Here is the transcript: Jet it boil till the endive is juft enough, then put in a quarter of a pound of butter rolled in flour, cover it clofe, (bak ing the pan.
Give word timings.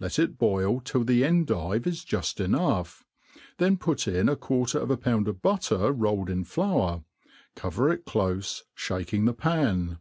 Jet 0.00 0.18
it 0.18 0.38
boil 0.38 0.80
till 0.80 1.04
the 1.04 1.26
endive 1.26 1.86
is 1.86 2.06
juft 2.06 2.42
enough, 2.42 3.04
then 3.58 3.76
put 3.76 4.08
in 4.08 4.30
a 4.30 4.34
quarter 4.34 4.78
of 4.78 4.90
a 4.90 4.96
pound 4.96 5.28
of 5.28 5.42
butter 5.42 5.92
rolled 5.92 6.30
in 6.30 6.42
flour, 6.42 7.04
cover 7.54 7.92
it 7.92 8.06
clofe, 8.06 8.62
(bak 8.88 9.12
ing 9.12 9.26
the 9.26 9.34
pan. 9.34 9.98